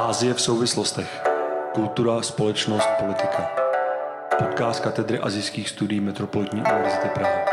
[0.00, 1.22] Ázie v souvislostech.
[1.74, 3.50] Kultura, společnost, politika.
[4.38, 7.44] Podcast katedry azijských studií Metropolitní univerzity Praha.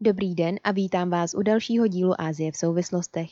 [0.00, 3.30] Dobrý den a vítám vás u dalšího dílu Ázie v souvislostech.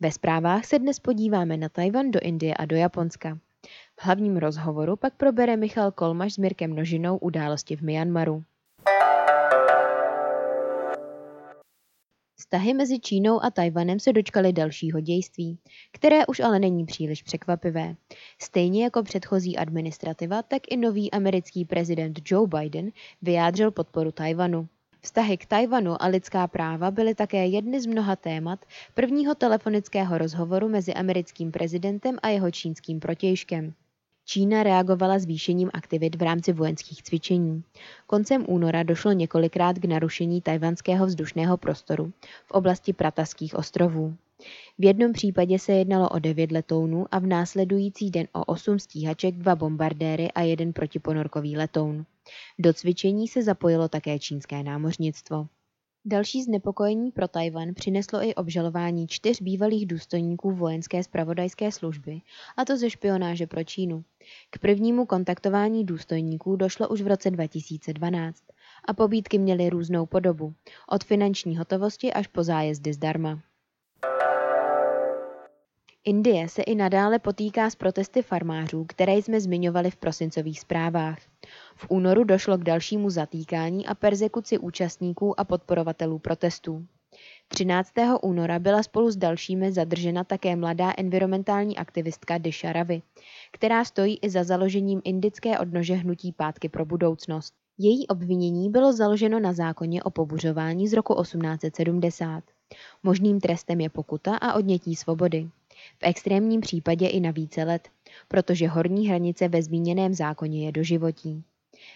[0.00, 3.38] Ve zprávách se dnes podíváme na Tajvan, do Indie a do Japonska.
[4.00, 8.44] V hlavním rozhovoru pak probere Michal Kolmaš s Mirkem Nožinou události v Myanmaru.
[12.48, 15.58] Vztahy mezi Čínou a Tajvanem se dočkaly dalšího dějství,
[15.92, 17.96] které už ale není příliš překvapivé.
[18.38, 22.90] Stejně jako předchozí administrativa, tak i nový americký prezident Joe Biden
[23.22, 24.68] vyjádřil podporu Tajvanu.
[25.00, 30.68] Vztahy k Tajvanu a lidská práva byly také jedny z mnoha témat prvního telefonického rozhovoru
[30.68, 33.74] mezi americkým prezidentem a jeho čínským protějškem.
[34.30, 37.62] Čína reagovala zvýšením aktivit v rámci vojenských cvičení.
[38.06, 42.12] Koncem února došlo několikrát k narušení tajvanského vzdušného prostoru
[42.46, 44.16] v oblasti Prataských ostrovů.
[44.78, 49.34] V jednom případě se jednalo o devět letounů a v následující den o osm stíhaček,
[49.34, 52.06] dva bombardéry a jeden protiponorkový letoun.
[52.58, 55.46] Do cvičení se zapojilo také čínské námořnictvo.
[56.04, 62.20] Další znepokojení pro Tajvan přineslo i obžalování čtyř bývalých důstojníků vojenské spravodajské služby,
[62.56, 64.04] a to ze špionáže pro Čínu.
[64.50, 68.42] K prvnímu kontaktování důstojníků došlo už v roce 2012
[68.84, 70.54] a pobídky měly různou podobu,
[70.88, 73.40] od finanční hotovosti až po zájezdy zdarma.
[76.04, 81.18] Indie se i nadále potýká s protesty farmářů, které jsme zmiňovali v prosincových zprávách.
[81.76, 86.86] V únoru došlo k dalšímu zatýkání a persekuci účastníků a podporovatelů protestů.
[87.48, 87.92] 13.
[88.22, 93.02] února byla spolu s dalšími zadržena také mladá environmentální aktivistka Disha Ravi,
[93.52, 97.54] která stojí i za založením indické odnože hnutí Pátky pro budoucnost.
[97.78, 102.44] Její obvinění bylo založeno na zákoně o pobuřování z roku 1870.
[103.02, 105.48] Možným trestem je pokuta a odnětí svobody.
[105.98, 107.88] V extrémním případě i na více let,
[108.28, 111.44] protože horní hranice ve zmíněném zákoně je doživotí.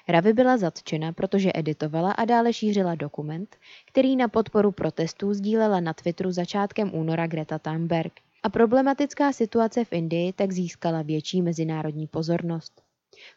[0.09, 3.56] Ravi byla zatčena, protože editovala a dále šířila dokument,
[3.87, 8.12] který na podporu protestů sdílela na Twitteru začátkem února Greta Thunberg.
[8.43, 12.82] A problematická situace v Indii tak získala větší mezinárodní pozornost.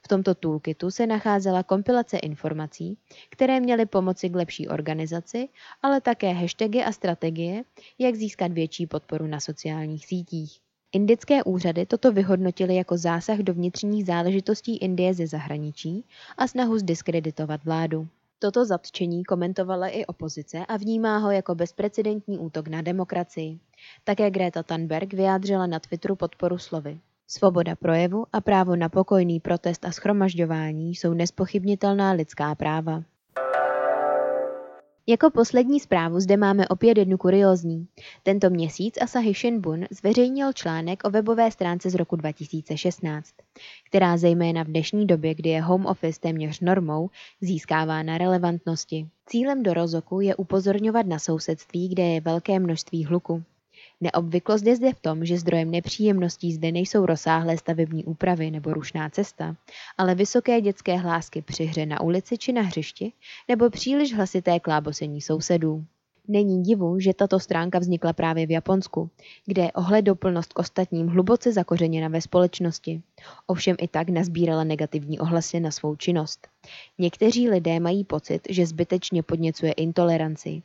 [0.03, 2.97] V tomto toolkitu se nacházela kompilace informací,
[3.29, 5.50] které měly pomoci k lepší organizaci,
[5.81, 7.63] ale také hashtagy a strategie,
[8.00, 10.65] jak získat větší podporu na sociálních sítích.
[10.95, 16.06] Indické úřady toto vyhodnotily jako zásah do vnitřních záležitostí Indie ze zahraničí
[16.38, 18.07] a snahu zdiskreditovat vládu.
[18.39, 23.59] Toto zatčení komentovala i opozice a vnímá ho jako bezprecedentní útok na demokracii.
[24.03, 27.00] Také Greta Thunberg vyjádřila na Twitteru podporu slovy.
[27.27, 33.03] Svoboda projevu a právo na pokojný protest a schromažďování jsou nespochybnitelná lidská práva.
[35.08, 37.88] Jako poslední zprávu zde máme opět jednu kuriózní.
[38.24, 43.34] Tento měsíc Asahi Shinbun zveřejnil článek o webové stránce z roku 2016,
[43.88, 47.10] která zejména v dnešní době, kdy je home office téměř normou,
[47.42, 49.08] získává na relevantnosti.
[49.26, 53.44] Cílem do Rozoku je upozorňovat na sousedství, kde je velké množství hluku.
[54.01, 59.09] Neobvyklost je zde v tom, že zdrojem nepříjemností zde nejsou rozsáhlé stavební úpravy nebo rušná
[59.09, 59.56] cesta,
[59.97, 63.13] ale vysoké dětské hlásky při hře na ulici či na hřišti
[63.47, 65.85] nebo příliš hlasité klábosení sousedů.
[66.28, 69.09] Není divu, že tato stránka vznikla právě v Japonsku,
[69.46, 73.02] kde je ohledoplnost k ostatním hluboce zakořeněna ve společnosti.
[73.47, 76.47] Ovšem i tak nazbírala negativní ohlasy na svou činnost.
[76.97, 80.62] Někteří lidé mají pocit, že zbytečně podněcuje intoleranci.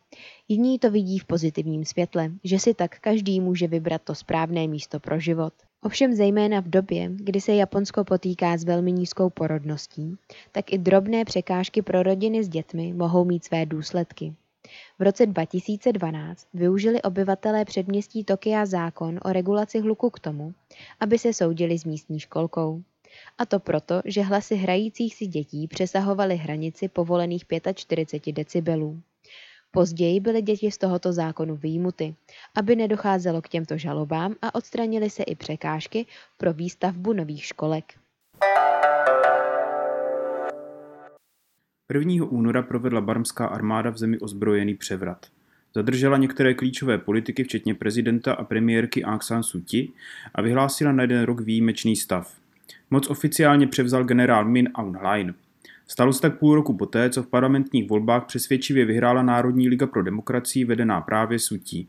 [0.49, 5.01] Jiní to vidí v pozitivním světle, že si tak každý může vybrat to správné místo
[5.01, 5.53] pro život.
[5.83, 10.17] Ovšem zejména v době, kdy se Japonsko potýká s velmi nízkou porodností,
[10.53, 14.35] tak i drobné překážky pro rodiny s dětmi mohou mít své důsledky.
[14.99, 20.55] V roce 2012 využili obyvatelé předměstí Tokia zákon o regulaci hluku k tomu,
[21.01, 22.83] aby se soudili s místní školkou.
[23.39, 29.01] A to proto, že hlasy hrajících si dětí přesahovaly hranici povolených 45 decibelů.
[29.71, 32.15] Později byly děti z tohoto zákonu výjimuty,
[32.55, 36.07] aby nedocházelo k těmto žalobám a odstranily se i překážky
[36.37, 37.95] pro výstavbu nových školek.
[41.95, 42.25] 1.
[42.25, 45.27] února provedla barmská armáda v zemi ozbrojený převrat.
[45.75, 49.89] Zadržela některé klíčové politiky, včetně prezidenta a premiérky Aung San Suu Kyi
[50.35, 52.35] a vyhlásila na jeden rok výjimečný stav.
[52.91, 55.37] Moc oficiálně převzal generál Min Aung Hlaing.
[55.87, 60.03] Stalo se tak půl roku poté, co v parlamentních volbách přesvědčivě vyhrála Národní liga pro
[60.03, 61.89] demokracii vedená právě Sutí.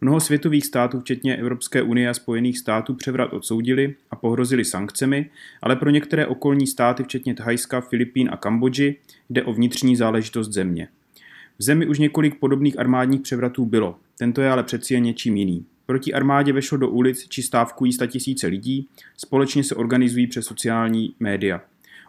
[0.00, 5.30] Mnoho světových států, včetně Evropské unie a Spojených států, převrat odsoudili a pohrozili sankcemi,
[5.62, 8.96] ale pro některé okolní státy, včetně Thajska, Filipín a Kambodži,
[9.30, 10.88] jde o vnitřní záležitost země.
[11.58, 13.98] V zemi už několik podobných armádních převratů bylo.
[14.18, 15.66] Tento je ale přeci jen něčím jiný.
[15.86, 21.60] Proti armádě vešlo do ulic či stávkují tisíce lidí, společně se organizují přes sociální média.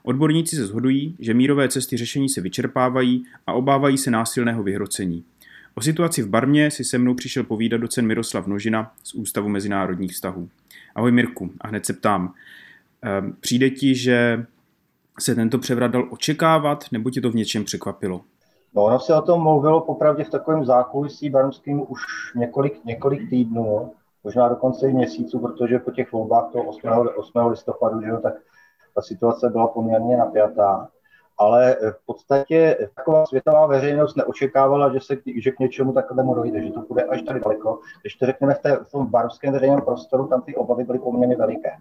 [0.04, 5.24] Odborníci se shodují, že mírové cesty řešení se vyčerpávají a obávají se násilného vyhrocení.
[5.80, 10.12] O situaci v Barmě si se mnou přišel povídat docen Miroslav Nožina z Ústavu mezinárodních
[10.12, 10.50] vztahů.
[10.96, 12.34] Ahoj Mirku, a hned se ptám.
[13.02, 14.46] Ehm, přijde ti, že
[15.20, 18.22] se tento převrat dal očekávat, nebo tě to v něčem překvapilo?
[18.76, 22.02] No, ono se o tom mluvilo popravdě v takovém zákulisí barmským už
[22.36, 23.92] několik, několik týdnů,
[24.24, 26.90] možná dokonce i měsíců, protože po těch volbách toho 8.
[27.18, 27.48] 8.
[27.48, 28.34] listopadu, že jo, tak
[28.96, 30.90] ta situace byla poměrně napjatá.
[31.40, 36.72] Ale v podstatě taková světová veřejnost neočekávala, že se že k něčemu takovému dojde, že
[36.72, 37.80] to bude až tady daleko.
[38.02, 41.36] Když to řekneme v, té, v tom barmském veřejném prostoru, tam ty obavy byly poměrně
[41.36, 41.72] veliké.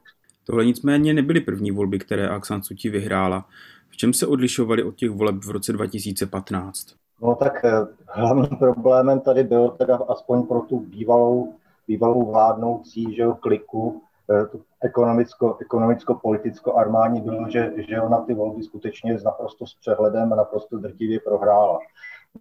[0.45, 3.45] Tohle nicméně nebyly první volby, které Aung San Suu Kyi vyhrála.
[3.89, 6.87] V čem se odlišovaly od těch voleb v roce 2015?
[7.23, 7.71] No tak eh,
[8.07, 11.55] hlavním problémem tady byl teda aspoň pro tu bývalou,
[11.89, 14.03] bývalou vládnoucí že jo, kliku,
[14.51, 20.37] tu ekonomicko, ekonomicko-politicko-armání bylo, že, že ona ty volby skutečně s naprosto s přehledem a
[20.37, 21.79] naprosto drtivě prohrála.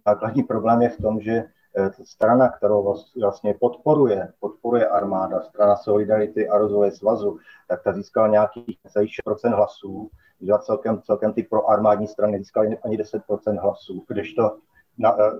[0.06, 1.44] Základní problém je v tom, že
[1.76, 7.38] eh, strana, kterou vlastně podporuje, podporuje armáda, strana Solidarity a rozvoje svazu,
[7.68, 8.78] tak ta získala nějakých
[9.26, 14.56] 6% hlasů, že celkem, celkem ty proarmádní strany nezískaly ani 10% hlasů, kdežto
[14.98, 15.30] na, eh,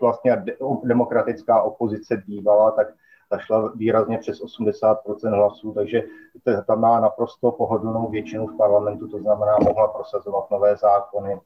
[0.00, 0.44] vlastně
[0.84, 2.88] demokratická opozice bývala, tak
[3.28, 6.02] ta šla výrazně přes 80% hlasů, takže
[6.66, 11.40] tam má naprosto pohodlnou většinu v parlamentu, to znamená, mohla prosazovat nové zákony,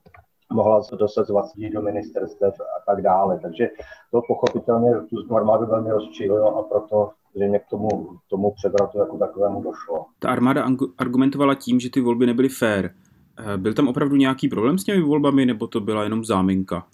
[0.53, 3.39] mohla dosazovat lidi do ministerstev a tak dále.
[3.43, 3.69] Takže
[4.11, 4.91] to pochopitelně
[5.29, 7.89] tu armádu velmi rozčililo a proto zřejmě k tomu,
[8.29, 10.07] tomu převratu jako takovému došlo.
[10.19, 10.65] Ta armáda
[10.99, 12.91] argumentovala tím, že ty volby nebyly fair.
[13.39, 16.87] Eh, byl tam opravdu nějaký problém s těmi volbami, nebo to byla jenom záminka?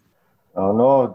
[0.57, 1.15] No,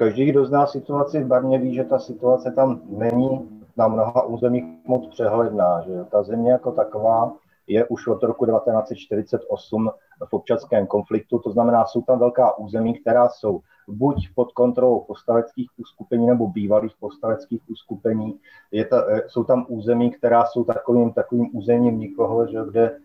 [0.00, 4.64] každý, kdo zná situaci v Barmě, ví, že ta situace tam není na mnoha územích
[4.86, 5.80] moc přehledná.
[5.80, 7.32] Že ta země jako taková
[7.66, 9.90] je už od roku 1948
[10.28, 15.70] v občanském konfliktu, to znamená, jsou tam velká území, která jsou buď pod kontrolou povstaleckých
[15.76, 18.38] uskupení nebo bývalých povstaleckých uskupení.
[18.72, 22.96] Je ta, eh, jsou tam území, která jsou takovým, takovým územím nikoho, že, kde,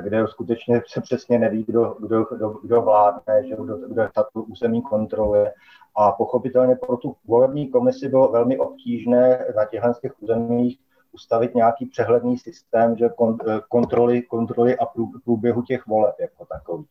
[0.00, 4.82] kde skutečně se přesně neví, kdo, kdo, kdo, kdo vládne, že, kdo, kdo tato území
[4.82, 5.52] kontroluje.
[5.96, 10.78] A pochopitelně pro tu volební komisi bylo velmi obtížné na těchto těch územích
[11.12, 14.86] ustavit nějaký přehledný systém že eh, kontroly, kontroly a
[15.24, 16.88] průběhu těch voleb jako takových.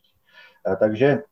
[0.79, 1.23] Takže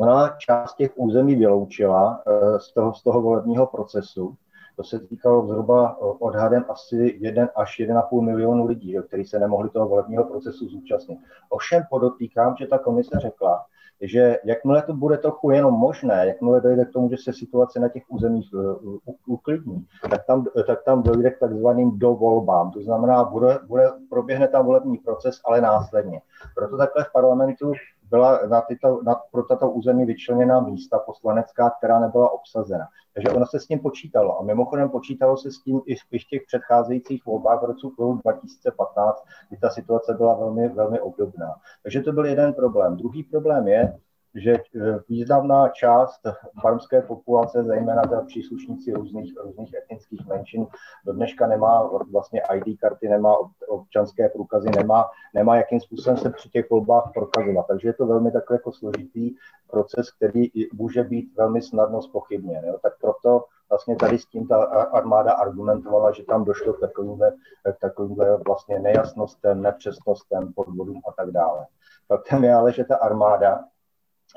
[0.00, 4.34] Ona část těch území vyloučila eh, z toho, z toho volebního procesu.
[4.80, 9.88] To se týkalo zhruba odhadem asi 1 až 1,5 milionu lidí, kteří se nemohli toho
[9.88, 11.18] volebního procesu zúčastnit.
[11.48, 13.64] Ovšem podotýkám, že ta komise řekla,
[14.00, 17.88] že jakmile to bude trochu jenom možné, jakmile dojde k tomu, že se situace na
[17.88, 22.70] těch územích eh, uklidní, tak tam, tak tam dojde k takzvaným dovolbám.
[22.70, 26.20] To znamená, bude, bude, proběhne tam volební proces, ale následně.
[26.54, 27.72] Proto takhle v parlamentu
[28.10, 32.88] byla na, tyto, na pro tato území vyčleněná místa poslanecká, která nebyla obsazena.
[33.14, 34.40] Takže ono se s tím počítalo.
[34.40, 37.86] A mimochodem počítalo se s tím i v těch předcházejících volbách v roce
[38.22, 41.54] 2015, kdy ta situace byla velmi, velmi obdobná.
[41.82, 42.96] Takže to byl jeden problém.
[42.96, 43.98] Druhý problém je,
[44.34, 46.20] že eh, významná část
[46.60, 50.66] farmské populace, zejména teda příslušníci různých, různých etnických menšin,
[51.06, 53.36] do dneška nemá vlastně ID karty, nemá
[53.68, 55.04] občanské průkazy, nemá,
[55.34, 57.66] nemá jakým způsobem se při těch volbách prokazovat.
[57.66, 59.34] Takže je to velmi takový jako složitý
[59.70, 62.64] proces, který může být velmi snadno spochybněn.
[62.64, 62.78] Jo.
[62.82, 67.32] Tak proto vlastně tady s tím ta armáda argumentovala, že tam došlo k takovýmhle,
[67.72, 71.66] k takovýmhle vlastně nejasnostem, nepřesnostem, podvodům a tak dále.
[72.08, 73.64] Faktem je ale, že ta armáda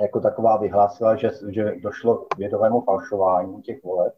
[0.01, 4.13] jako taková vyhlásila, že, že došlo k vědomému falšování těch voleb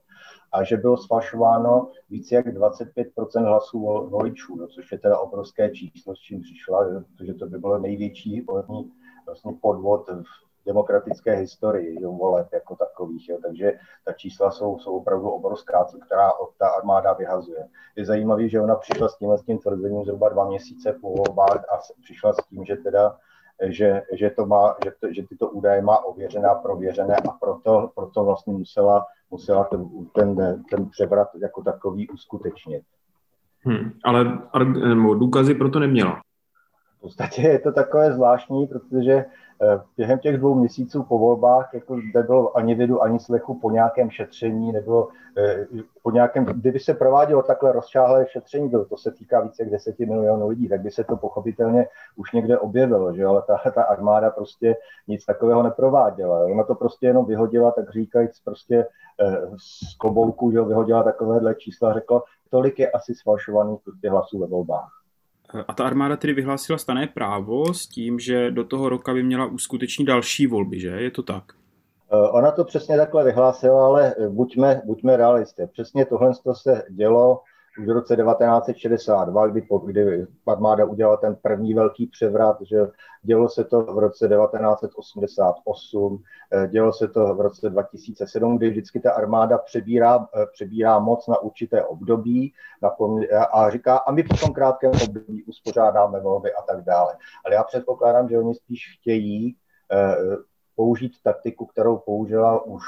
[0.51, 3.79] a že bylo sfalšováno více jak 25% hlasů
[4.09, 6.85] voličů, no, což je teda obrovské číslo, s čím přišla,
[7.17, 8.91] protože to by bylo největší volební
[9.25, 13.29] vlastně podvod v demokratické historii jo, voleb jako takových.
[13.29, 13.37] Jo.
[13.43, 13.73] Takže
[14.05, 17.67] ta čísla jsou, jsou opravdu obrovská, která ta armáda vyhazuje.
[17.95, 21.65] Je zajímavé, že ona přišla s tímhle s tím tvrzením zhruba dva měsíce po volbách
[21.69, 23.17] a přišla s tím, že teda
[23.63, 28.25] že, že, to má, že, to, že tyto údaje má ověřené prověřené a proto, proto
[28.25, 32.83] vlastně musela, musela ten, ten, ten převrat jako takový uskutečnit.
[33.61, 34.39] Hmm, ale
[35.17, 36.21] důkazy proto neměla.
[36.97, 39.25] V podstatě je to takové zvláštní, protože
[39.97, 44.71] během těch dvou měsíců po volbách jako nebylo ani vidu, ani slechu po nějakém šetření,
[44.71, 45.07] nebylo
[45.37, 45.67] eh,
[46.03, 50.47] po nějakém, kdyby se provádělo takhle rozšáhlé šetření, to se týká více jak 10 milionů
[50.47, 54.75] lidí, tak by se to pochopitelně už někde objevilo, že ale ta, ta armáda prostě
[55.07, 56.45] nic takového neprováděla.
[56.45, 58.87] Ona to prostě jenom vyhodila, tak říkajíc prostě
[59.21, 64.47] eh, z klobouku, že vyhodila takovéhle čísla řekla, tolik je asi sfalšovaných prostě hlasů ve
[64.47, 65.04] volbách.
[65.67, 69.45] A ta armáda tedy vyhlásila stané právo s tím, že do toho roka by měla
[69.45, 70.87] uskutečnit další volby, že?
[70.87, 71.43] Je to tak?
[72.11, 75.67] Eh, ona to přesně takhle vyhlásila, ale buďme, buďme realisté.
[75.67, 77.41] Přesně tohle se dělo
[77.79, 82.87] už v roce 1962, kdy, kdy armáda udělala ten první velký převrat, že
[83.23, 88.99] dělo se to v roce 1988, eh, dělo se to v roce 2007, kdy vždycky
[88.99, 92.53] ta armáda přebírá, eh, přebírá moc na určité období
[93.53, 97.15] a říká, a my po tom krátkém období uspořádáme volby a tak dále.
[97.45, 99.55] Ale já předpokládám, že oni spíš chtějí
[99.91, 100.15] eh,
[100.75, 102.83] použít taktiku, kterou použila už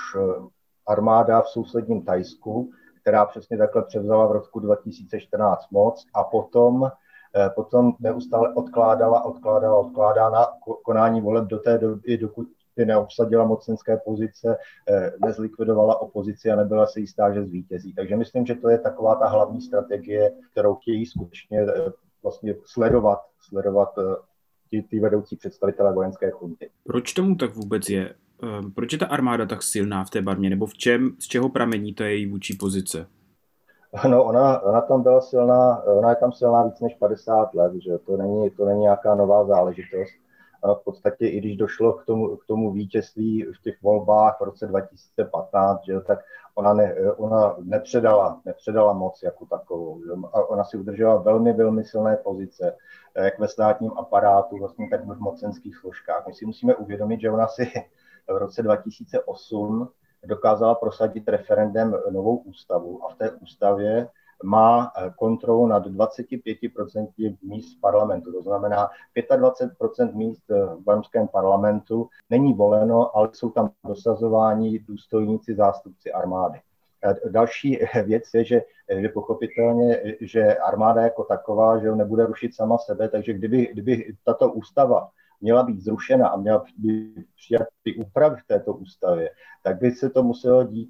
[0.88, 2.70] armáda v sousedním Tajsku,
[3.08, 6.92] která přesně takhle převzala v roku 2014 moc a potom,
[7.36, 10.46] eh, potom neustále odkládala, odkládala, odkládá na
[10.84, 14.58] konání voleb do té doby, dokud by neobsadila mocenské pozice,
[14.90, 17.94] eh, nezlikvidovala opozici a nebyla se jistá, že zvítězí.
[17.94, 21.92] Takže myslím, že to je taková ta hlavní strategie, kterou chtějí skutečně eh,
[22.24, 23.90] vlastně sledovat, sledovat
[24.70, 26.70] ty, ty vedoucí představitelé vojenské chunty.
[26.84, 28.14] Proč tomu tak vůbec je?
[28.44, 31.50] Ehm, proč je ta armáda tak silná v té barmě, nebo v čem, z čeho
[31.50, 33.08] pramení ta její vůči pozice?
[34.10, 37.98] No, ona, ona tam byla silná, ona je tam silná víc než 50 let, že
[37.98, 40.12] to není, to není nějaká nová záležitost.
[40.64, 44.44] A v podstatě, i když došlo k tomu, k tomu vítězství v těch volbách v
[44.44, 46.20] roce 2015, že, tak
[46.56, 50.02] ona, ne, ona nepředala, nepředala moc jako takovou.
[50.04, 50.12] Že,
[50.48, 52.76] ona si udržela velmi, velmi silné pozice,
[53.16, 56.28] jak ve státním aparátu, vlastně tak v mocenských složkách.
[56.28, 57.72] My si musíme uvědomit, že ona si
[58.34, 59.90] v roce 2008
[60.26, 64.08] dokázala prosadit referendem novou ústavu a v té ústavě
[64.44, 68.32] má kontrolu nad 25% míst parlamentu.
[68.32, 76.12] To znamená, 25% míst v barmském parlamentu není voleno, ale jsou tam dosazováni důstojníci, zástupci
[76.12, 76.60] armády.
[77.30, 78.62] Další věc je, že,
[79.00, 84.52] že pochopitelně, že armáda jako taková, že nebude rušit sama sebe, takže kdyby, kdyby tato
[84.52, 85.10] ústava
[85.42, 89.30] měla být zrušena a měla být přijat ty úpravy v této ústavě,
[89.64, 90.90] tak by se to muselo dít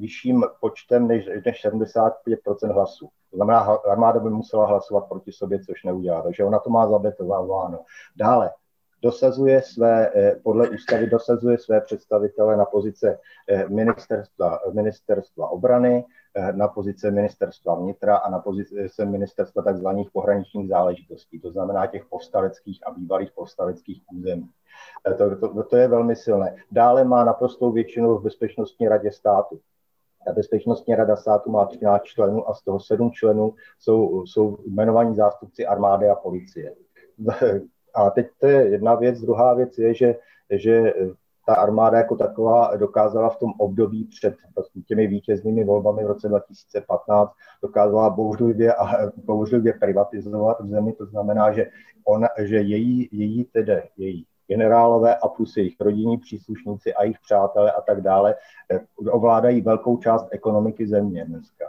[0.00, 3.08] vyšším počtem než, než 75% hlasů.
[3.30, 6.22] To znamená, armáda by musela hlasovat proti sobě, což neudělá.
[6.22, 7.80] Takže ona to má zabetováno.
[8.16, 8.50] Dále,
[9.02, 16.04] dosazuje své, eh, podle ústavy dosazuje své představitele na pozice eh, ministerstva, ministerstva obrany,
[16.52, 19.86] na pozice ministerstva vnitra a na pozice ministerstva tzv.
[20.12, 24.50] pohraničních záležitostí, to znamená těch povstaleckých a bývalých povstaleckých území.
[25.10, 26.56] Eh, to, to, to je velmi silné.
[26.72, 29.60] Dále má naprostou většinu v Bezpečnostní radě státu.
[30.26, 35.14] Ta Bezpečnostní rada státu má 13 členů a z toho 7 členů jsou, jsou jmenovaní
[35.14, 36.74] zástupci armády a policie.
[37.94, 39.20] A teď to je jedna věc.
[39.20, 40.14] Druhá věc je, že,
[40.50, 40.94] že
[41.48, 46.28] ta armáda jako taková dokázala v tom období před vlastně těmi vítěznými volbami v roce
[46.28, 51.66] 2015, dokázala bouřlivě a bouřlivě privatizovat v zemi, to znamená, že,
[52.04, 57.72] on, že její, její tedy, její generálové a plus jejich rodinní příslušníci a jejich přátelé
[57.72, 58.34] a tak dále
[58.70, 61.64] eh, ovládají velkou část ekonomiky země dneska.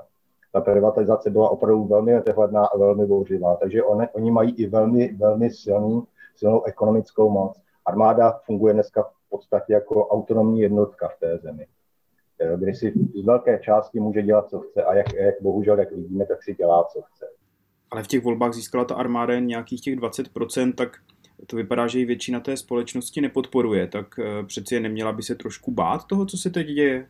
[0.53, 5.13] Ta privatizace byla opravdu velmi nepřehledná a velmi bouřivá, takže on, oni mají i velmi,
[5.13, 6.03] velmi silný,
[6.35, 7.61] silnou ekonomickou moc.
[7.85, 11.67] Armáda funguje dneska podstatě jako autonomní jednotka v té zemi,
[12.39, 15.91] eh, kdy si z velké části může dělat, co chce a jak, jak bohužel, jak
[15.91, 17.25] vidíme, tak si dělá, co chce.
[17.91, 20.89] Ale v těch volbách získala ta armáda jen nějakých těch 20%, tak
[21.47, 25.35] to vypadá, že i většina té společnosti nepodporuje, tak eh, přeci je neměla by se
[25.35, 27.07] trošku bát toho, co se teď děje?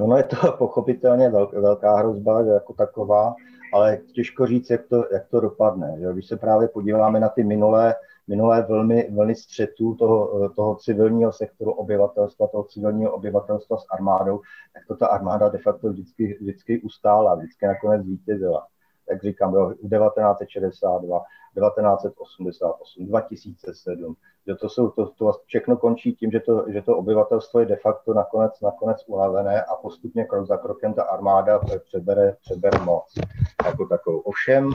[0.00, 3.34] Ono je to pochopitelně velká hrozba, jako taková,
[3.72, 5.96] ale těžko říct, jak to, jak to dopadne.
[6.00, 6.06] Že?
[6.12, 7.94] Když se právě podíváme na ty minulé
[8.30, 14.40] minulé vlny, vlny střetů toho, toho civilního sektoru obyvatelstva, toho civilního obyvatelstva s armádou,
[14.74, 18.66] tak to ta armáda de facto vždycky, vždycky ustála, vždycky nakonec vítězila.
[19.10, 21.22] Jak říkám, bylo 1962,
[21.54, 24.14] 1988, 2007,
[24.46, 27.76] že to, jsou, to, to všechno končí tím, že to, že to obyvatelstvo je de
[27.76, 33.14] facto nakonec, nakonec unavené a postupně krok za krokem ta armáda přebere, přebere moc
[33.64, 34.18] jako takovou.
[34.18, 34.72] Ovšem,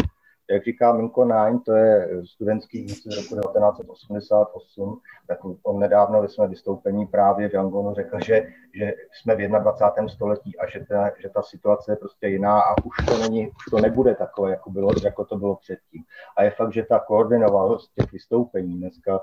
[0.49, 6.27] jak říká Minko Nine, to je studentský víc z roku 1988, tak on nedávno ve
[6.27, 10.09] svém vystoupení právě v Jangonu řekl, že, že jsme v 21.
[10.09, 13.65] století a že ta, že ta situace je prostě jiná a už to, není, už
[13.71, 16.03] to nebude takové, jako, bylo, jako to bylo předtím.
[16.37, 19.21] A je fakt, že ta koordinovanost těch vystoupení dneska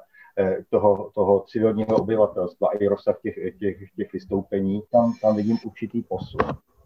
[0.71, 6.41] toho, toho civilního obyvatelstva i rozsah těch, těch, těch vystoupení, tam, tam vidím určitý posun.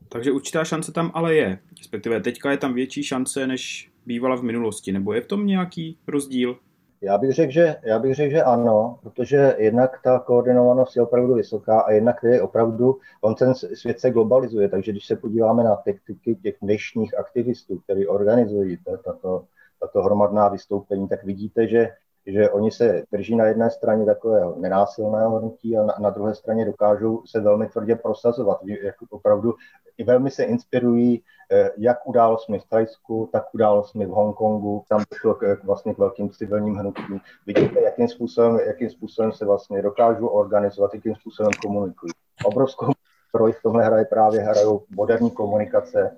[0.09, 1.59] Takže určitá šance tam ale je.
[1.79, 4.93] Respektive teďka je tam větší šance, než bývala v minulosti.
[4.93, 6.59] Nebo je v tom nějaký rozdíl?
[7.01, 11.35] Já bych řekl, že, já bych řekl, že ano, protože jednak ta koordinovanost je opravdu
[11.35, 15.77] vysoká a jednak je opravdu, on ten svět se globalizuje, takže když se podíváme na
[15.77, 19.45] taktiky těch dnešních aktivistů, kteří organizují tato,
[19.81, 21.89] tato hromadná vystoupení, tak vidíte, že
[22.27, 26.65] že oni se drží na jedné straně takového nenásilného hnutí a na, na druhé straně
[26.65, 28.61] dokážou se velmi tvrdě prosazovat.
[28.83, 29.55] Jako opravdu
[29.99, 34.85] i velmi se inspirují eh, jak událostmi v Tajsku, tak událostmi v Hongkongu.
[34.89, 37.21] Tam došlo k, vlastně k velkým civilním hnutím.
[37.47, 42.13] Vidíte, jakým způsobem, jakým způsobem se vlastně dokážou organizovat, jakým způsobem komunikují.
[42.45, 42.93] Obrovskou
[43.35, 46.17] roli v tomhle hraje právě hrajou moderní komunikace,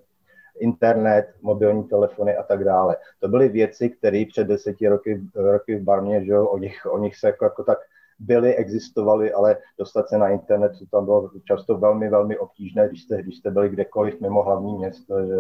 [0.61, 2.97] internet, mobilní telefony a tak dále.
[3.21, 7.17] To byly věci, které před deseti roky, roky v Barmě, že o nich, o nich
[7.17, 7.79] se jako, jako tak
[8.19, 13.03] byly, existovaly, ale dostat se na internet, to tam bylo často velmi, velmi obtížné, když
[13.03, 15.27] jste, když jste byli kdekoliv mimo hlavní město.
[15.27, 15.35] Že?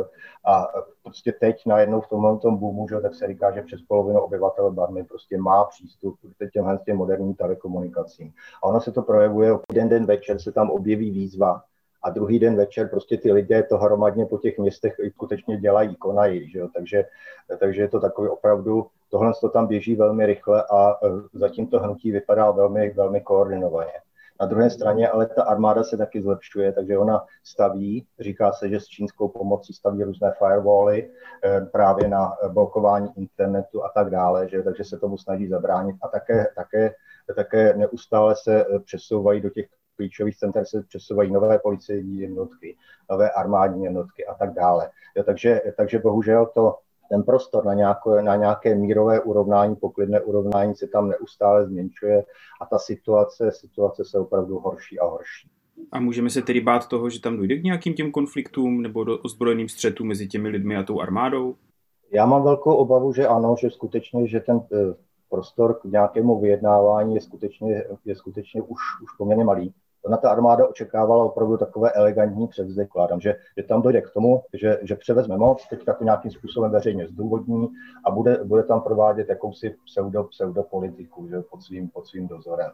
[0.46, 0.66] A
[1.02, 4.70] prostě teď najednou v tomhle tom boomu, že, tak se říká, že přes polovinu obyvatel
[4.70, 8.32] Barmy prostě má přístup k těmhle těm moderním telekomunikacím.
[8.62, 11.62] A ono se to projevuje, jeden den večer se tam objeví výzva,
[12.02, 16.50] a druhý den večer prostě ty lidé to hromadně po těch městech skutečně dělají, konají,
[16.50, 16.68] že jo?
[16.74, 17.04] Takže,
[17.58, 20.96] takže je to takový opravdu, tohle to tam běží velmi rychle a e,
[21.32, 23.92] zatím to hnutí vypadá velmi, velmi koordinovaně.
[24.40, 28.80] Na druhé straně ale ta armáda se taky zlepšuje, takže ona staví, říká se, že
[28.80, 31.10] s čínskou pomocí staví různé firewally
[31.44, 36.08] e, právě na blokování internetu a tak dále, že, takže se tomu snaží zabránit a
[36.08, 36.94] také, také,
[37.36, 39.66] také neustále se přesouvají do těch
[39.98, 42.76] klíčových center se přesouvají nové policejní jednotky,
[43.10, 44.90] nové armádní jednotky a tak dále.
[45.16, 46.74] Jo, takže, takže bohužel to,
[47.10, 52.24] ten prostor na nějaké, na nějaké mírové urovnání, poklidné urovnání se tam neustále zmenšuje
[52.60, 55.50] a ta situace, situace se opravdu horší a horší.
[55.92, 59.18] A můžeme se tedy bát toho, že tam dojde k nějakým těm konfliktům nebo do
[59.18, 61.54] ozbrojeným střetům mezi těmi lidmi a tou armádou?
[62.12, 64.94] Já mám velkou obavu, že ano, že skutečně, že ten eh,
[65.30, 69.74] prostor k nějakému vyjednávání je skutečně, je skutečně už, už poměrně malý.
[70.08, 72.86] Ona ta armáda očekávala opravdu takové elegantní převzdy.
[72.86, 76.70] Kládám, že, že tam dojde k tomu, že, že převezme moc, teďka to nějakým způsobem
[76.70, 77.68] veřejně zdůvodní
[78.04, 82.70] a bude, bude tam provádět jakousi pseudo, pseudopolitiku že, pod, svým, pod svým dozorem.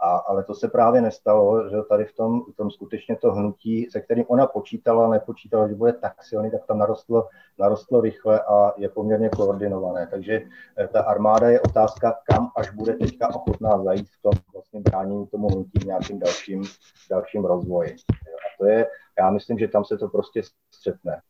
[0.00, 3.88] A, ale to se právě nestalo, že tady v tom, v tom skutečně to hnutí,
[3.90, 8.72] se kterým ona počítala, nepočítala, že bude tak silný, tak tam narostlo, narostlo rychle a
[8.76, 10.06] je poměrně koordinované.
[10.10, 10.42] Takže
[10.78, 15.26] eh, ta armáda je otázka, kam až bude teďka ochotná zajít v tom vlastně bránění
[15.26, 16.62] tomu hnutí v nějakým dalším,
[17.10, 17.90] dalším rozvoji.
[17.90, 18.86] A to je,
[19.18, 21.20] já myslím, že tam se to prostě střetne.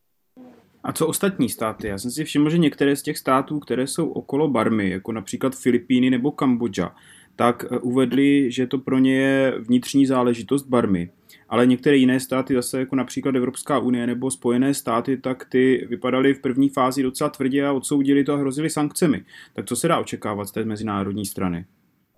[0.85, 1.89] A co ostatní státy?
[1.89, 5.55] Já jsem si všiml, že některé z těch států, které jsou okolo Barmy, jako například
[5.55, 6.95] Filipíny nebo Kambodža,
[7.39, 11.11] tak eh, uvedli, že to pro ně je vnitřní záležitost Barmy.
[11.49, 16.35] Ale některé jiné státy, zase jako například Evropská unie nebo Spojené státy, tak ty vypadaly
[16.35, 19.25] v první fázi docela tvrdě a odsoudili to a hrozili sankcemi.
[19.55, 21.67] Tak co se dá očekávat z té mezinárodní strany?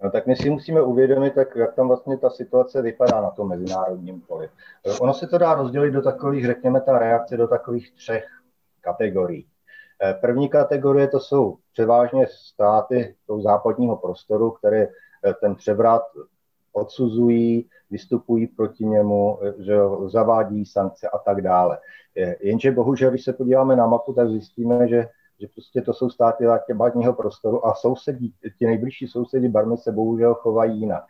[0.05, 3.49] No, tak my si musíme uvědomit, tak jak tam vlastně ta situace vypadá na tom
[3.49, 4.49] mezinárodním poli.
[5.01, 8.25] Ono se to dá rozdělit do takových, řekněme, ta reakce do takových třech
[8.81, 9.47] kategorií.
[10.03, 14.91] Eh, první kategorie to jsou převážně státy toho západního prostoru, které eh,
[15.41, 16.03] ten převrat
[16.73, 21.79] odsuzují, vystupují proti němu, eh, že zavádí sankce a tak dále.
[22.41, 25.09] Jenže bohužel, když se podíváme na mapu, tak zjistíme, že,
[25.41, 30.35] že prostě to jsou státy západního prostoru a sousedí, ti nejbližší sousedi Barmy se bohužel
[30.35, 31.05] chovají jinak.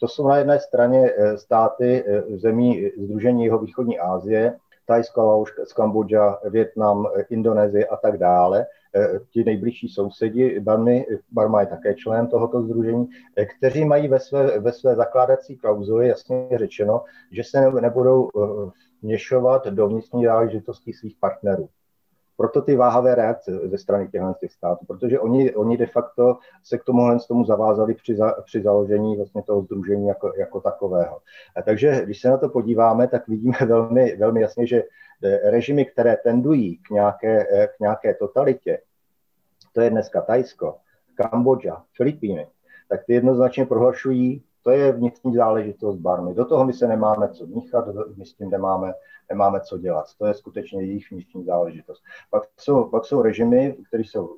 [0.00, 4.56] To jsou na jedné straně státy zemí Združení jeho východní Asie,
[4.88, 8.66] Tajsko, Laoš, Kambodža, Větnam, Indonésie a tak dále.
[8.96, 14.20] Eh, ti nejbližší sousedi, Barmy, Barma je také člen tohoto združení, eh, kteří mají ve
[14.20, 18.70] své, ve své zakládací klauzuli jasně řečeno, že se nebudou eh,
[19.02, 21.68] vměšovat do vnitřní záležitosti svých partnerů
[22.38, 26.78] proto ty váhavé reakce ze strany těchto těch států, protože oni, oni de facto se
[26.78, 31.18] k tomuhle tomu zavázali při, za, při založení vlastně toho združení jako, jako takového.
[31.56, 34.82] A takže když se na to podíváme, tak vidíme velmi, velmi jasně, že
[35.24, 38.78] eh, režimy, které tendují k nějaké, eh, k nějaké totalitě,
[39.72, 40.76] to je dneska Tajsko,
[41.14, 42.46] Kambodža, Filipíny,
[42.88, 46.34] tak ty jednoznačně prohlašují to je vnitřní záležitost Barmy.
[46.34, 47.84] Do toho my se nemáme co míchat,
[48.16, 48.92] my s tím nemáme,
[49.30, 50.06] nemáme co dělat.
[50.18, 52.02] To je skutečně jejich vnitřní záležitost.
[52.30, 54.36] Pak jsou, pak jsou režimy, které jsou,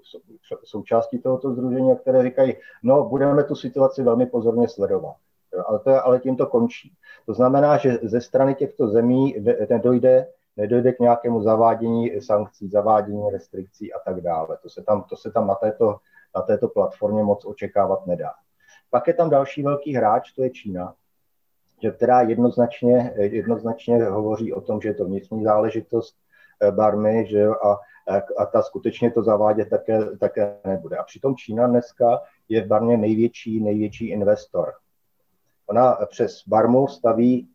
[0.65, 5.15] součástí tohoto združení které říkají, no budeme tu situaci velmi pozorně sledovat.
[5.67, 6.93] Ale, to ale tím to končí.
[7.27, 9.35] To znamená, že ze strany těchto zemí
[9.71, 14.59] nedojde, nedojde k nějakému zavádění sankcí, zavádění restrikcí a tak dále.
[14.63, 15.97] To se tam, to se tam na této
[16.37, 18.31] na této platformě moc očekávat nedá.
[18.91, 20.95] Pak je tam další velký hráč, to je Čína,
[21.83, 26.17] že která jednoznačně, jednoznačně hovoří o tom, že je to vnitřní záležitost
[26.63, 27.79] eh, Barmy, že a,
[28.39, 30.97] a ta skutečně to zavádět také, také nebude.
[30.97, 34.73] A přitom Čína dneska je v Barmě největší, největší investor.
[35.67, 37.49] Ona přes Barmu staví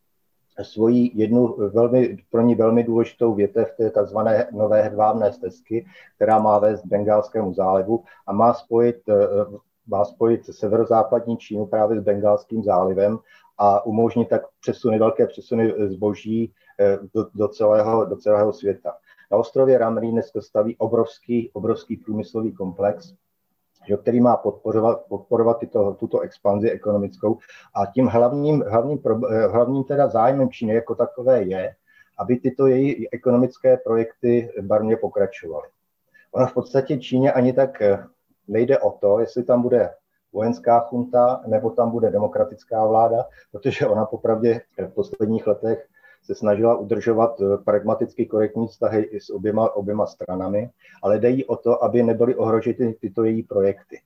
[0.63, 4.17] svoji jednu velmi, pro ní velmi důležitou větev té tzv.
[4.51, 9.13] nové hedvábné stezky, která má vést Bengálskému zálivu a má spojit, eh,
[9.87, 13.19] má spojit severozápadní Čínu právě s Bengálským zálivem
[13.57, 18.93] a umožnit tak přesuny, velké přesuny zboží eh, do, do, celého, do celého světa.
[19.31, 23.13] Na ostrově Ramrí dneska staví obrovský, obrovský průmyslový komplex,
[23.87, 27.37] že, který má podporovat, podporovat tyto, tuto expanzi ekonomickou.
[27.75, 28.99] A tím hlavním, hlavním,
[29.31, 31.75] eh, hlavním teda zájmem Číny jako takové je,
[32.19, 35.67] aby tyto její ekonomické projekty barně pokračovaly.
[36.31, 38.03] Ona v podstatě Číně ani tak eh,
[38.47, 39.89] nejde o to, jestli tam bude
[40.33, 45.87] vojenská chunta nebo tam bude demokratická vláda, protože ona popravdě v posledních letech
[46.23, 50.69] se snažila udržovat eh, pragmaticky korektní vztahy i s oběma, oběma stranami,
[51.03, 54.01] ale dejí o to, aby nebyly ohroženy tyto její projekty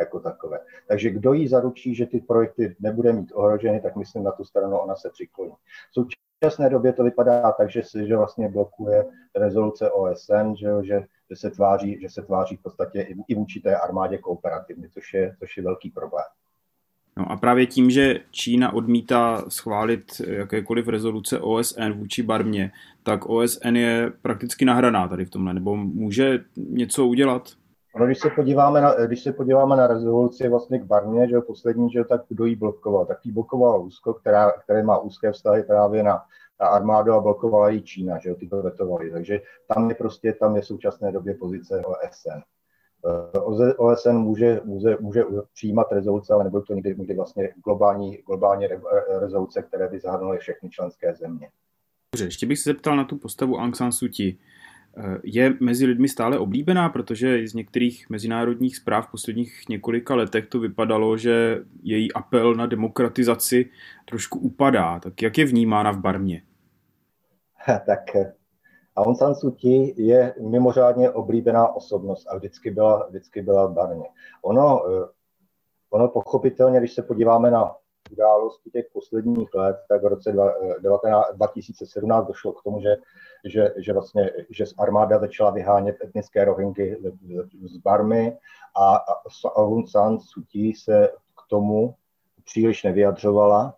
[0.00, 0.60] jako takové.
[0.88, 4.78] Takže kdo jí zaručí, že ty projekty nebude mít ohroženy, tak myslím na tu stranu
[4.78, 5.52] ona se přikloní.
[5.90, 6.06] V
[6.42, 11.50] současné době to vypadá tak, že že vlastně blokuje rezoluce OSN, že, že, že, se
[11.50, 15.56] tváří, že se tváří v podstatě i, i vůči té armádě kooperativně, což je, což
[15.56, 16.24] je velký problém.
[17.18, 23.76] No a právě tím, že Čína odmítá schválit jakékoliv rezoluce OSN vůči Barmě, tak OSN
[23.76, 27.42] je prakticky nahraná tady v tomhle, nebo může něco udělat?
[27.98, 31.90] No, když se podíváme na, když se podíváme na rezoluci vlastně k Barmě, že poslední,
[31.90, 36.02] že tak kdo jí blokoval, tak jí blokoval Rusko, která, které má úzké vztahy právě
[36.02, 36.22] na
[36.66, 39.10] armádu a blokovala ji Čína, že jo, ty to vetovali.
[39.10, 39.40] Takže
[39.74, 42.40] tam je prostě, tam je v současné době pozice OSN.
[43.06, 48.66] Eh, OSN může, může, může přijímat rezoluce, ale nebyly to nikdy, nikdy vlastně globální, globální
[49.20, 51.48] rezoluce, které by zahrnuly všechny členské země.
[52.14, 54.38] Dobře, ještě bych se zeptal na tu postavu Aung San Suu Kyi.
[54.96, 60.46] Eh, je mezi lidmi stále oblíbená, protože z některých mezinárodních zpráv v posledních několika letech
[60.46, 63.70] to vypadalo, že její apel na demokratizaci
[64.04, 65.00] trošku upadá.
[65.00, 66.42] Tak jak je vnímána v Barmě?
[67.86, 68.32] tak eh,
[68.96, 74.08] Aung San Suu Kyi je mimořádně oblíbená osobnost a vždycky byla, vždycky byla v Barmě.
[74.42, 75.08] Ono, eh,
[75.90, 77.76] ono pochopitelně, když se podíváme na
[78.12, 80.34] události těch posledních let, tak v roce
[81.34, 82.96] 2017 došlo k tomu, že,
[83.44, 86.96] že, že vlastně že armáda začala vyhánět etnické rohingy
[87.62, 88.38] z Barmy
[88.80, 89.04] a
[89.56, 91.94] Aung San Suu Kyi se k tomu
[92.44, 93.77] příliš nevyjadřovala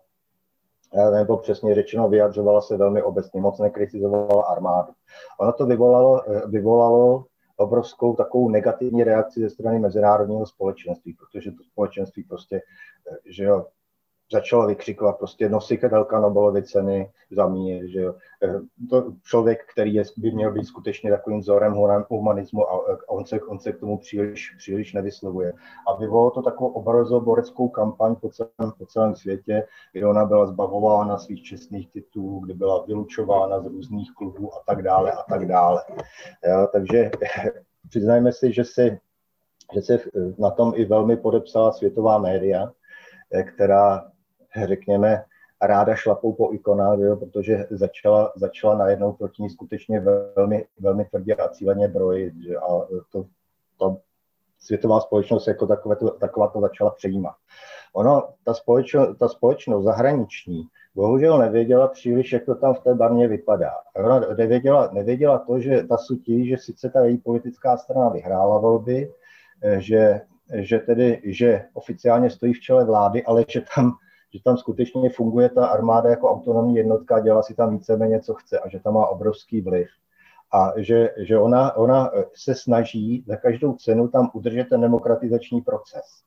[1.11, 4.93] nebo přesně řečeno vyjadřovala se velmi obecně, moc nekritizovala armádu.
[5.39, 7.25] Ono to vyvolalo, eh, vyvolalo
[7.57, 13.65] obrovskou takovou negativní reakci ze strany mezinárodního společenství, protože to společenství prostě, eh, že jo,
[14.31, 18.05] začalo vykřikovat prostě kadelka Nobelovy ceny za mír, že.
[18.43, 21.73] Eh, to člověk, který je, by měl být skutečně takovým vzorem
[22.09, 25.53] humanismu a on se, on se k tomu příliš, příliš nevyslovuje.
[25.87, 31.17] A vyvolalo to takovou obrazoboreckou kampaň po celém, po celém světě, kdy ona byla zbavována
[31.17, 35.83] svých čestných titulů, kdy byla vylučována z různých klubů a tak dále a tak dále.
[36.47, 37.11] Jo, takže
[37.89, 38.99] přiznajme si, že si
[39.73, 39.99] že se
[40.37, 42.71] na tom i velmi podepsala světová média,
[43.33, 44.10] eh, která
[44.65, 45.23] řekněme,
[45.61, 49.99] ráda šlapou po ikonách, jo, protože začala, začala najednou proti ní skutečně
[50.35, 52.33] velmi, velmi tvrdě a cíleně brojit.
[52.47, 53.25] Že, a to,
[53.77, 53.97] to
[54.59, 57.35] světová společnost jako takové to, taková to začala přejímat.
[57.93, 60.63] Ono, ta, společno, ta společnost zahraniční,
[60.95, 63.71] bohužel nevěděla příliš, jak to tam v té barně vypadá.
[63.95, 69.11] Ona nevěděla, nevěděla to, že ta sutí, že sice ta její politická strana vyhrála volby,
[69.77, 70.21] že,
[70.53, 73.91] že tedy, že oficiálně stojí v čele vlády, ale že tam
[74.33, 78.59] že tam skutečně funguje ta armáda jako autonomní jednotka, dělá si tam víceméně, co chce
[78.59, 79.87] a že tam má obrovský vliv.
[80.53, 86.23] A že, že ona, ona se snaží za každou cenu tam udržet ten demokratizační proces.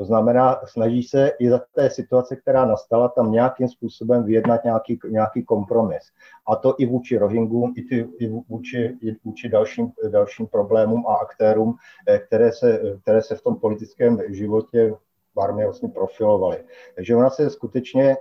[0.00, 4.98] To znamená, snaží se i za té situace, která nastala, tam nějakým způsobem vyjednat nějaký,
[5.08, 6.02] nějaký kompromis.
[6.48, 11.14] A to i vůči Rohingům, i, ty, i vůči, i vůči dalším, dalším problémům a
[11.14, 11.74] aktérům,
[12.08, 14.94] eh, které se, které se v tom politickém životě
[15.40, 16.64] barmě vlastně profilovali.
[16.94, 18.16] Takže ona se skutečně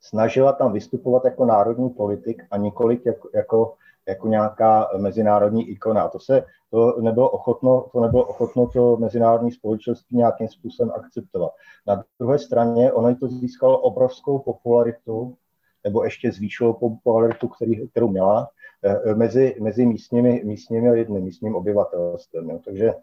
[0.00, 3.74] snažila tam vystupovat jako národní politik a několik jako, jako,
[4.08, 6.02] jako nějaká mezinárodní ikona.
[6.02, 11.52] A to se to nebylo ochotno, to nebylo ochotno to mezinárodní společenství nějakým způsobem akceptovat.
[11.86, 15.36] Na druhé straně ono to získalo obrovskou popularitu,
[15.84, 18.48] nebo ještě zvýšilo popularitu, který, kterou měla,
[18.84, 22.50] eh, mezi, mezi místními, místními lidmi, místním obyvatelstvem.
[22.50, 22.58] Jo.
[22.64, 22.94] Takže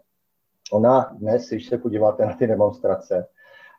[0.72, 3.26] ona dnes, když se podíváte na ty demonstrace,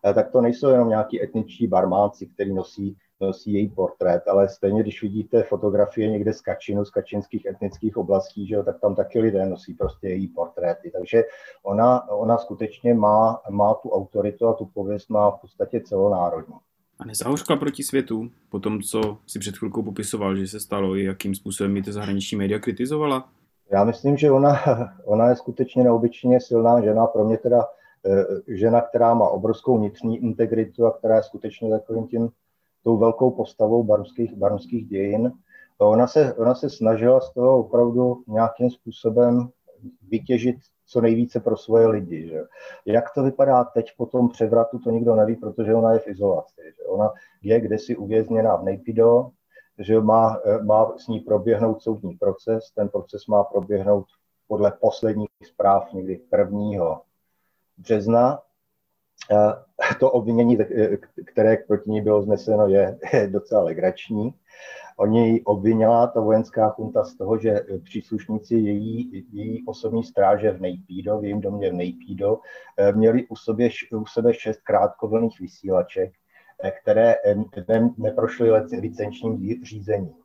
[0.06, 4.82] eh, tak to nejsou jenom nějaký etničtí barmánci, kteří nosí, nosí její portrét, ale stejně,
[4.82, 9.20] když vidíte fotografie někde z Kačinu, z kačinských etnických oblastí, že jo, tak tam taky
[9.20, 10.92] lidé nosí prostě její portréty.
[10.92, 11.24] Takže
[11.64, 16.56] ona, ona skutečně má, má tu autoritu a tu pověst má v podstatě celonárodní.
[17.00, 21.36] A nezahořkla proti světu po tom, co si před chvilkou popisoval, že se stalo, jakým
[21.36, 23.30] způsobem mi ty zahraniční média kritizovala?
[23.72, 24.56] Já myslím, že ona,
[25.06, 27.66] ona je skutečně neobyčejně silná žena, pro mě teda
[28.06, 28.26] eh,
[28.56, 32.30] žena, která má obrovskou vnitřní integritu a která je skutečně takovým tím
[32.84, 35.32] tou velkou postavou barmských, barmských dějin.
[35.78, 39.50] Ona se, ona se snažila z toho opravdu nějakým způsobem
[40.10, 40.56] vytěžit
[40.88, 42.28] co nejvíce pro svoje lidi.
[42.28, 42.42] Že?
[42.86, 46.62] Jak to vypadá teď po tom převratu, to nikdo neví, protože ona je v izolaci.
[46.78, 46.84] Že?
[46.84, 49.30] Ona je kdesi uvězněná v Nejpido,
[49.80, 52.72] že má, má s ní proběhnout soudní proces.
[52.76, 54.06] Ten proces má proběhnout
[54.48, 57.02] podle posledních zpráv někdy 1.
[57.78, 58.42] března.
[60.00, 60.58] To obvinění,
[61.26, 64.34] které proti ní bylo zneseno, je, docela legrační.
[64.98, 70.62] Oni ji obvinila, ta vojenská chunta, z toho, že příslušníci její, její osobní stráže v
[70.62, 72.40] Nejpído, v jejím domě v Nejpído,
[72.78, 76.25] eh, měli u, sobě, u sebe šest krátkovlných vysílaček, eh,
[76.72, 80.16] které eh, neprošly licenčním řízením.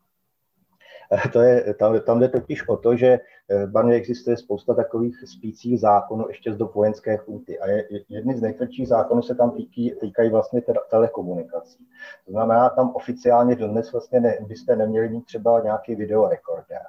[1.32, 5.16] To je, tam, tam jde totiž o to, že eh, v Barmě existuje spousta takových
[5.28, 9.50] spících zákonů ještě z dob vojenské chunty a je, jedny z nejtvrdších zákonů se tam
[9.50, 11.86] týkají, týkají vlastně teda telekomunikací.
[12.26, 16.82] To znamená, tam oficiálně dnes vlastně ne, byste neměli mít třeba nějaký videorekordér.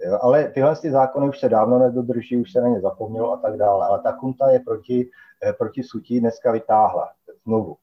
[0.00, 3.36] Jo, ale tyhle ty zákony už se dávno nedodrží, už se na ně zapomnělo a
[3.36, 3.86] tak dále.
[3.86, 5.10] Ale ta kunta je proti,
[5.44, 7.10] eh, proti sutí dneska vytáhla
[7.44, 7.76] znovu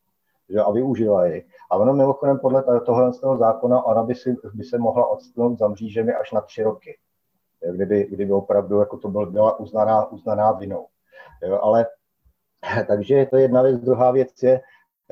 [0.50, 1.46] že, a využila ji.
[1.72, 6.14] A ono mimochodem podle toho zákona, ona by, si, by se mohla odstnout za mřížemi
[6.14, 6.98] až na tři roky,
[7.72, 10.88] kdyby, kdyby opravdu jako to byl, byla uznaná, uznaná vinou.
[11.44, 11.86] Jo, ale
[12.88, 13.82] takže to je jedna věc.
[13.82, 14.62] Druhá věc je,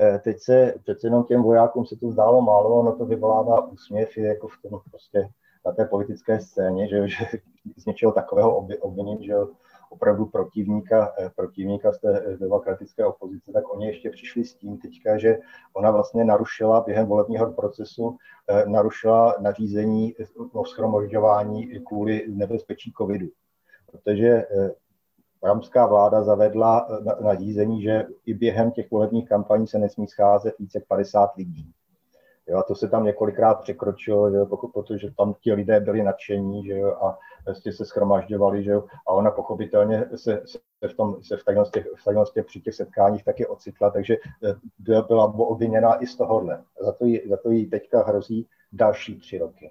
[0.00, 4.16] eh, teď se přece jenom těm vojákům se to zdálo málo, ono to vyvolává úsměv
[4.16, 5.28] jako v tom prostě
[5.66, 7.24] na té politické scéně, že, že
[7.76, 9.34] z něčeho takového obvinění, že
[9.94, 14.78] opravdu protivníka, eh, protivníka z té eh, demokratické opozice, tak oni ještě přišli s tím
[14.78, 15.38] teďka, že
[15.72, 18.16] ona vlastně narušila během volebního procesu,
[18.48, 20.14] eh, narušila nařízení
[20.52, 23.28] o schromažďování kvůli nebezpečí covidu.
[23.90, 24.44] Protože
[25.42, 26.88] ramská vláda zavedla
[27.20, 31.73] nařízení, že i během těch volebních kampaní se nesmí scházet více jak 50 lidí.
[32.48, 34.38] Jo, a to se tam několikrát překročilo, že
[34.72, 38.74] protože tam ti lidé byli nadšení že a vlastně se schromažďovali, že
[39.06, 43.24] a ona pochopitelně se, se v, tom, se v, těch, v těch, při těch setkáních
[43.24, 46.62] taky ocitla, takže eh, byla obviněná i z tohohle.
[46.80, 49.70] Za to jí, za to jí teďka hrozí další tři roky.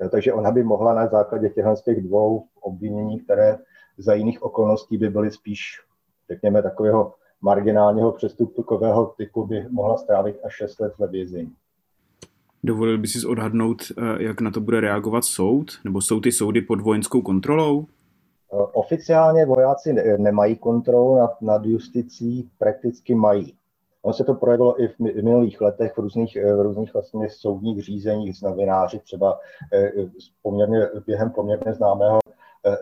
[0.00, 3.58] Jo, takže ona by mohla na základě těchto z těch dvou obvinění, které
[3.98, 5.80] za jiných okolností by byly spíš,
[6.30, 11.56] řekněme, takového marginálního přestupkového typu by mohla strávit až 6 let ve vězení.
[12.64, 15.70] Dovolil by si odhadnout, eh, jak na to bude reagovat soud?
[15.84, 17.86] Nebo jsou ty soudy pod vojenskou kontrolou?
[18.52, 23.54] Eh, oficiálně vojáci nemají kontrolu nad, nad justicí, prakticky mají.
[24.02, 27.82] Ono se to projevilo i v minulých letech v různých, eh, v různých vlastně soudních
[27.82, 29.38] řízeních s novináři, třeba
[30.42, 32.18] poměrně, během poměrně známého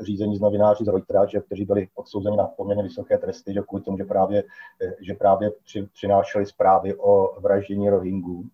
[0.02, 3.82] řízení s novináři z Reutera, že, kteří byli odsouzeni na poměrně vysoké tresty, že kvůli
[3.82, 4.44] tomu, že právě,
[5.00, 8.44] že právě při, přinášeli zprávy o vraždění Rohingů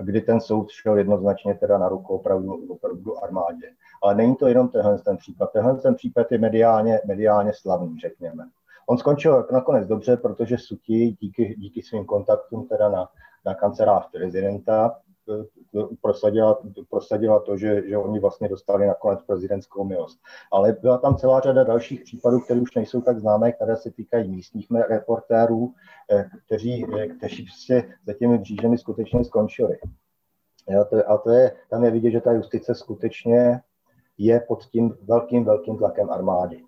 [0.00, 3.66] kdy ten soud šel jednoznačně teda na ruku opravdu, opravdu armádě.
[4.02, 5.52] Ale není to jenom tenhle ten případ.
[5.52, 8.44] Tenhle ten případ je mediálně, mediálně slavný, řekněme.
[8.86, 13.08] On skončil nakonec dobře, protože Suti díky, díky svým kontaktům teda na,
[13.46, 14.96] na kancelář prezidenta
[16.00, 16.58] prosadila,
[16.90, 20.18] prosadila to, že, že oni vlastně dostali nakonec prezidentskou milost.
[20.52, 24.30] Ale byla tam celá řada dalších případů, které už nejsou tak známé, které se týkají
[24.30, 25.74] místních reportérů,
[26.12, 29.78] eh, kteří, eh, kteří prostě za těmi břížemi skutečně skončili.
[30.68, 33.60] Jo, to, a to je, tam je vidět, že ta justice skutečně
[34.18, 36.62] je pod tím velkým, velkým tlakem armády.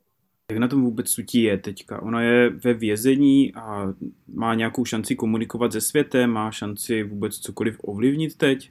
[0.50, 2.02] Jak na tom vůbec Sutí je teďka?
[2.02, 3.86] Ona je ve vězení a
[4.26, 8.70] má nějakou šanci komunikovat se světem, má šanci vůbec cokoliv ovlivnit teď?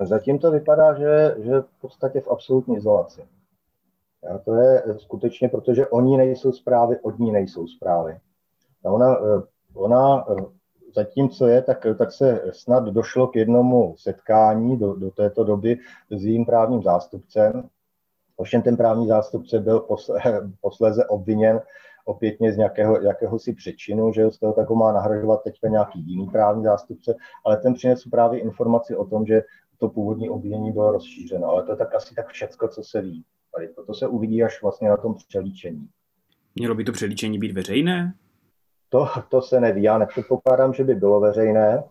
[0.00, 3.20] Zatím to vypadá, že, že v podstatě v absolutní izolaci.
[4.24, 8.18] Já to je skutečně, protože oni nejsou zprávy, od ní nejsou zprávy.
[8.84, 9.16] A ona,
[9.74, 10.24] ona
[10.94, 15.78] zatím, co je, tak, tak se snad došlo k jednomu setkání do, do této doby
[16.10, 17.68] s jejím právním zástupcem,
[18.40, 19.86] Ovšem ten právní zástupce byl
[20.60, 21.60] posléze obviněn
[22.04, 26.64] opětně z nějakého, jakéhosi přečinu, že z toho tak má nahražovat teďka nějaký jiný právní
[26.64, 27.14] zástupce,
[27.46, 29.42] ale ten přinesl právě informaci o tom, že
[29.78, 31.48] to původní obvinění bylo rozšířeno.
[31.48, 33.24] Ale to je tak asi tak všecko, co se ví.
[33.54, 35.88] Tady toto se uvidí až vlastně na tom přelíčení.
[36.54, 38.14] Mělo by to přelíčení být veřejné?
[38.88, 39.82] To, to se neví.
[39.82, 41.84] Já nepředpokládám, že by bylo veřejné,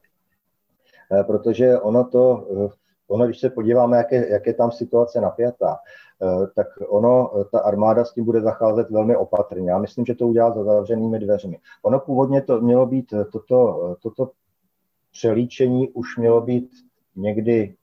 [1.12, 2.78] eh, protože ono to, eh,
[3.10, 5.78] ono, když se podíváme, jak je, jak je tam situace napjatá,
[6.22, 9.72] eh, tak ono, ta armáda s tím bude zacházet velmi opatrně.
[9.72, 11.60] Já myslím, že to udělá za zavřenými dveřmi.
[11.84, 14.32] Ono původně to mělo být, toto, toto
[15.12, 16.69] přelíčení už mělo být
[17.15, 17.76] někdy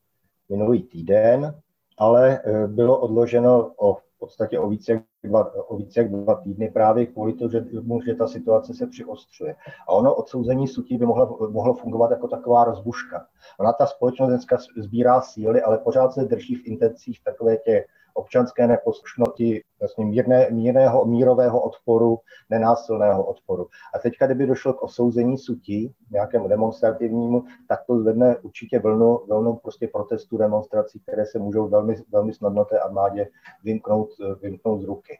[0.49, 1.55] minulý týden,
[1.99, 6.70] ale bylo odloženo o v podstatě o více jak dva, o více jak dva týdny
[6.70, 7.64] právě kvůli tomu, že,
[8.07, 9.57] že ta situace se přiostřuje.
[9.88, 13.26] A ono odsouzení sutí by mohlo, mohlo fungovat jako taková rozbuška.
[13.61, 18.66] Ona ta společnost dneska sbírá síly, ale pořád se drží v intencích takové těch občanské
[18.66, 22.18] neposlušnosti, vlastně mírné, mírného, mírového odporu,
[22.50, 23.66] nenásilného odporu.
[23.94, 29.57] A teďka, kdyby došlo k osouzení sutí, nějakému demonstrativnímu, tak to zvedne určitě vlnu, vlnu
[29.57, 33.29] prostě protestů, demonstrací, které se můžou velmi, velmi snadno té armádě
[33.64, 34.09] vymknout,
[34.42, 35.18] vymknout z ruky.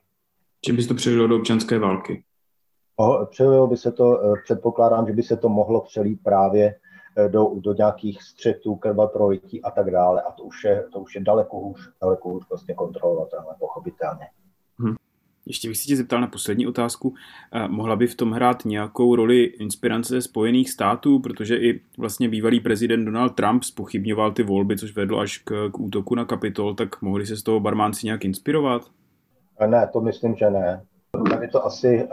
[0.65, 2.23] Čím by se to přelilo do občanské války?
[3.31, 6.86] Přelilo by se to, předpokládám, že by se to mohlo přelít právě Eh,
[7.29, 10.23] do, do nějakých střetů, krvaprolití a tak dále.
[10.23, 14.27] A to už je, to už je daleko hůř, daleko hůř prostě kontrolovatelné, pochopitelně.
[14.79, 14.95] Hmm.
[15.47, 17.15] Ještě bych si tě zeptal na poslední otázku.
[17.53, 22.61] Eh, mohla by v tom hrát nějakou roli inspirace Spojených států, protože i vlastně bývalý
[22.61, 27.03] prezident Donald Trump spochybňoval ty volby, což vedlo až k, k útoku na Kapitol, tak
[27.03, 28.83] mohli se z toho barmánci nějak inspirovat?
[29.67, 30.83] Ne, to myslím, že ne.
[31.31, 32.09] Tady to asi,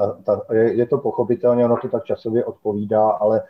[0.52, 3.42] je, je to pochopitelně, ono to tak časově odpovídá, ale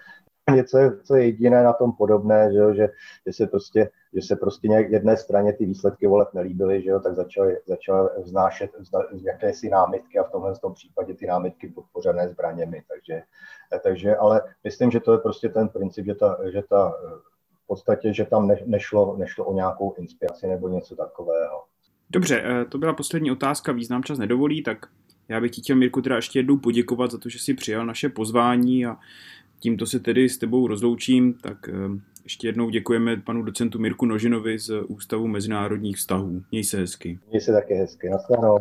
[0.55, 2.89] něco, co je jediné na tom podobné, že, jo, že,
[3.25, 6.99] že, se prostě, že se prostě nějak jedné straně ty výsledky voleb nelíbily, že jo,
[6.99, 8.71] tak začaly, začaly vznášet
[9.23, 12.83] jakési námitky a v tomhle tom případě ty námitky podpořené zbraněmi.
[12.87, 13.21] Takže,
[13.83, 16.93] takže, ale myslím, že to je prostě ten princip, že ta, že ta
[17.63, 21.63] v podstatě, že tam ne, nešlo, nešlo o nějakou inspiraci nebo něco takového.
[22.09, 24.85] Dobře, eh, to byla poslední otázka, význam čas nedovolí, tak
[25.27, 28.09] já bych ti chtěl, Mirku, teda ještě jednou poděkovat za to, že jsi přijal naše
[28.09, 28.97] pozvání a
[29.63, 31.73] Tímto se tedy s tebou rozloučím, tak eh,
[32.23, 36.43] ještě jednou děkujeme panu docentu Mirku Nožinovi z Ústavu mezinárodních vztahů.
[36.51, 37.19] Měj se hezky.
[37.29, 38.09] Měj se také hezky.
[38.09, 38.59] Naschledanou.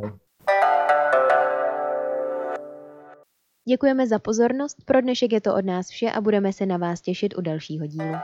[3.68, 7.00] Děkujeme za pozornost, pro dnešek je to od nás vše a budeme se na vás
[7.00, 8.14] těšit u dalšího dílu.